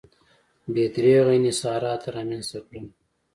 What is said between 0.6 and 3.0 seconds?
بې دریغه انحصارات رامنځته کړل.